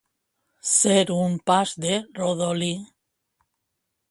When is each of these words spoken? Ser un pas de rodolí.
Ser 0.69 1.03
un 1.17 1.37
pas 1.51 1.75
de 1.85 1.93
rodolí. 2.21 2.75